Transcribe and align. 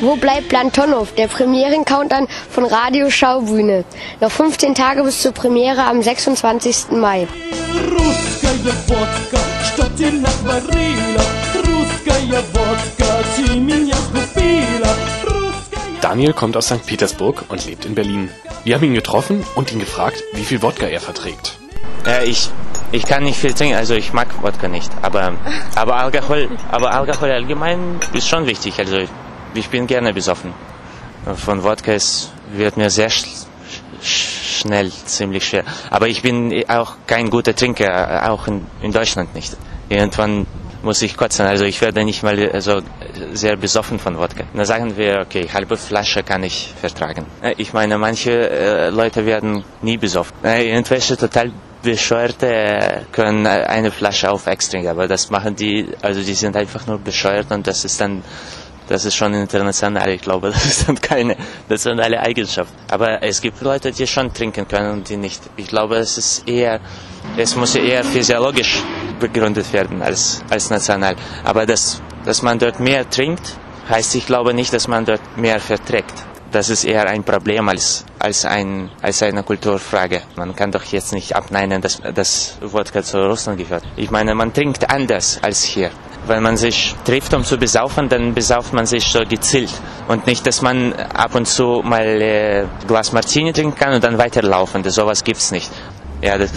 Wo 0.00 0.16
bleibt 0.16 0.48
Plantonow, 0.50 1.08
der 1.16 1.28
Premieren-Countdown 1.28 2.28
von 2.50 2.66
Radio 2.66 3.08
Schaubühne? 3.08 3.84
Noch 4.20 4.30
15 4.30 4.74
Tage 4.74 5.02
bis 5.02 5.22
zur 5.22 5.32
Premiere 5.32 5.82
am 5.84 6.02
26. 6.02 6.90
Mai. 6.90 7.26
Daniel 16.02 16.32
kommt 16.34 16.56
aus 16.56 16.66
St. 16.66 16.84
Petersburg 16.86 17.44
und 17.48 17.66
lebt 17.66 17.86
in 17.86 17.94
Berlin. 17.94 18.28
Wir 18.62 18.74
haben 18.74 18.84
ihn 18.84 18.94
getroffen 18.94 19.42
und 19.54 19.72
ihn 19.72 19.80
gefragt, 19.80 20.22
wie 20.34 20.44
viel 20.44 20.60
Wodka 20.62 20.86
er 20.86 21.00
verträgt. 21.00 21.58
Äh, 22.06 22.24
ich, 22.26 22.50
ich 22.92 23.04
kann 23.04 23.24
nicht 23.24 23.38
viel 23.38 23.52
trinken, 23.54 23.76
also 23.76 23.94
ich 23.94 24.12
mag 24.12 24.28
Wodka 24.42 24.68
nicht. 24.68 24.90
Aber, 25.02 25.32
aber, 25.74 25.96
Alkohol, 25.96 26.48
aber 26.70 26.92
Alkohol 26.92 27.30
allgemein 27.30 27.98
ist 28.12 28.28
schon 28.28 28.46
wichtig. 28.46 28.78
Also 28.78 28.98
ich 29.54 29.68
bin 29.68 29.86
gerne 29.86 30.12
besoffen. 30.12 30.52
Von 31.36 31.62
Wodka 31.62 31.92
ist, 31.92 32.30
wird 32.52 32.76
mir 32.76 32.90
sehr 32.90 33.08
sch 33.10 33.24
sch 34.02 34.34
schnell 34.60 34.90
ziemlich 35.06 35.46
schwer. 35.46 35.64
Aber 35.90 36.08
ich 36.08 36.22
bin 36.22 36.64
auch 36.68 36.92
kein 37.06 37.28
guter 37.30 37.54
Trinker, 37.54 37.86
äh, 38.24 38.28
auch 38.28 38.46
in, 38.46 38.66
in 38.82 38.92
Deutschland 38.92 39.34
nicht. 39.34 39.56
Irgendwann 39.88 40.46
muss 40.82 41.00
ich 41.02 41.16
kotzen, 41.16 41.46
also 41.46 41.64
ich 41.64 41.80
werde 41.80 42.04
nicht 42.04 42.22
mal 42.22 42.38
also 42.52 42.80
sehr 43.32 43.56
besoffen 43.56 43.98
von 43.98 44.18
Wodka. 44.18 44.44
Dann 44.54 44.66
sagen 44.66 44.96
wir, 44.96 45.20
okay, 45.26 45.48
halbe 45.52 45.76
Flasche 45.78 46.22
kann 46.22 46.42
ich 46.44 46.72
vertragen. 46.80 47.24
Äh, 47.42 47.54
Ich 47.56 47.72
meine, 47.72 47.96
manche 47.98 48.30
äh, 48.50 48.90
Leute 48.90 49.24
werden 49.26 49.64
nie 49.82 49.96
besoffen. 49.96 50.34
Äh, 50.44 50.68
Irgendwelche 50.70 51.16
total 51.16 51.50
Bescheuerte 51.84 53.06
können 53.12 53.46
eine 53.46 53.90
Flasche 53.90 54.30
auf 54.30 54.46
Ex 54.46 54.70
trinken, 54.70 54.88
aber 54.88 55.06
das 55.06 55.30
machen 55.30 55.54
die, 55.54 55.86
also 56.02 56.22
die 56.22 56.34
sind 56.34 56.56
einfach 56.56 56.86
nur 56.86 56.98
bescheuert 56.98 57.50
und 57.52 57.66
das 57.66 57.84
ist 57.84 58.00
dann 58.00 58.22
das 58.86 59.06
ist 59.06 59.14
schon 59.14 59.32
international, 59.32 60.10
ich 60.10 60.20
glaube, 60.20 60.50
das 60.52 60.64
ist 60.66 60.88
dann 60.88 61.00
keine 61.00 61.36
nationale 61.68 62.20
Eigenschaft. 62.20 62.72
Aber 62.90 63.22
es 63.22 63.40
gibt 63.40 63.60
Leute, 63.62 63.90
die 63.92 64.06
schon 64.06 64.32
trinken 64.32 64.68
können 64.68 64.90
und 64.92 65.08
die 65.08 65.16
nicht. 65.16 65.40
Ich 65.56 65.68
glaube, 65.68 65.96
es 65.96 66.18
ist 66.18 66.46
eher, 66.48 66.80
es 67.36 67.56
muss 67.56 67.74
eher 67.74 68.04
physiologisch 68.04 68.82
begründet 69.18 69.72
werden 69.72 70.02
als, 70.02 70.42
als 70.50 70.68
national. 70.70 71.16
Aber 71.44 71.64
dass, 71.64 72.02
dass 72.24 72.42
man 72.42 72.58
dort 72.58 72.78
mehr 72.80 73.08
trinkt, 73.08 73.56
heißt, 73.88 74.14
ich 74.16 74.26
glaube 74.26 74.52
nicht, 74.52 74.72
dass 74.72 74.88
man 74.88 75.04
dort 75.04 75.22
mehr 75.36 75.60
verträgt. 75.60 76.33
Das 76.54 76.70
ist 76.70 76.84
eher 76.84 77.08
ein 77.08 77.24
Problem 77.24 77.68
als, 77.68 78.04
als, 78.20 78.44
ein, 78.44 78.88
als 79.02 79.24
eine 79.24 79.42
Kulturfrage. 79.42 80.22
Man 80.36 80.54
kann 80.54 80.70
doch 80.70 80.84
jetzt 80.84 81.12
nicht 81.12 81.34
abneinen, 81.34 81.82
dass, 81.82 82.00
dass 82.14 82.58
Wodka 82.60 83.02
zu 83.02 83.18
Russland 83.18 83.58
gehört. 83.58 83.82
Ich 83.96 84.12
meine, 84.12 84.36
man 84.36 84.52
trinkt 84.52 84.88
anders 84.88 85.40
als 85.42 85.64
hier. 85.64 85.90
Wenn 86.28 86.44
man 86.44 86.56
sich 86.56 86.94
trifft, 87.04 87.34
um 87.34 87.42
zu 87.42 87.58
besaufen, 87.58 88.08
dann 88.08 88.34
besauft 88.34 88.72
man 88.72 88.86
sich 88.86 89.04
so 89.04 89.24
gezielt. 89.28 89.72
Und 90.06 90.28
nicht, 90.28 90.46
dass 90.46 90.62
man 90.62 90.92
ab 90.92 91.34
und 91.34 91.48
zu 91.48 91.82
mal 91.84 92.06
äh, 92.22 92.66
Glas 92.86 93.10
Martini 93.10 93.52
trinken 93.52 93.74
kann 93.74 93.92
und 93.92 94.04
dann 94.04 94.16
weiterlaufen. 94.16 94.84
Das, 94.84 94.94
sowas 94.94 95.24
gibt's 95.24 95.50
nicht. 95.50 95.72
Ja, 96.24 96.38
das, 96.38 96.52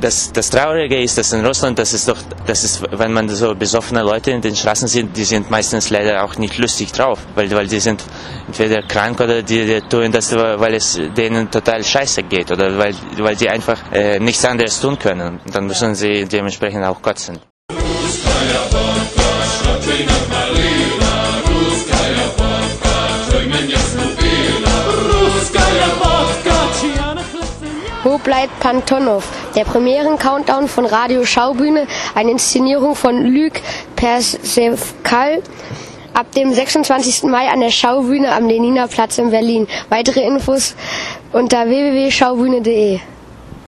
das, 0.00 0.32
das 0.32 0.50
Traurige 0.50 1.00
ist, 1.00 1.16
dass 1.18 1.32
in 1.32 1.46
Russland, 1.46 1.78
das 1.78 1.92
ist 1.92 2.08
doch, 2.08 2.18
das 2.46 2.64
ist, 2.64 2.82
wenn 2.90 3.12
man 3.12 3.28
so 3.28 3.54
besoffene 3.54 4.02
Leute 4.02 4.32
in 4.32 4.40
den 4.40 4.56
Straßen 4.56 4.88
sieht, 4.88 5.16
die 5.16 5.22
sind 5.22 5.48
meistens 5.52 5.88
leider 5.90 6.24
auch 6.24 6.36
nicht 6.36 6.58
lustig 6.58 6.90
drauf, 6.90 7.20
weil, 7.36 7.48
weil 7.52 7.68
die 7.68 7.78
sind 7.78 8.02
entweder 8.48 8.82
krank 8.82 9.20
oder 9.20 9.42
die, 9.42 9.66
die 9.66 9.80
tun 9.82 10.10
das, 10.10 10.34
weil 10.34 10.74
es 10.74 11.00
denen 11.16 11.48
total 11.48 11.84
scheiße 11.84 12.24
geht 12.24 12.50
oder 12.50 12.76
weil, 12.76 12.92
weil 13.18 13.36
die 13.36 13.48
einfach 13.48 13.78
äh, 13.92 14.18
nichts 14.18 14.44
anderes 14.44 14.80
tun 14.80 14.98
können. 14.98 15.38
Dann 15.52 15.66
müssen 15.68 15.94
sie 15.94 16.24
dementsprechend 16.24 16.84
auch 16.84 17.00
kotzen. 17.00 17.38
Wo 28.38 28.42
bleibt 28.42 28.60
Pantonov, 28.60 29.24
der 29.56 29.64
Premieren-Countdown 29.64 30.68
von 30.68 30.86
Radio 30.86 31.24
Schaubühne, 31.24 31.88
eine 32.14 32.30
Inszenierung 32.30 32.94
von 32.94 33.20
Luc 33.24 33.54
Persevkal 33.96 35.42
ab 36.14 36.30
dem 36.36 36.52
26. 36.52 37.24
Mai 37.24 37.48
an 37.48 37.58
der 37.58 37.72
Schaubühne 37.72 38.30
am 38.30 38.46
Leniner 38.46 38.86
Platz 38.86 39.18
in 39.18 39.32
Berlin. 39.32 39.66
Weitere 39.88 40.20
Infos 40.20 40.76
unter 41.32 41.66
www.schaubühne.de. 41.66 43.00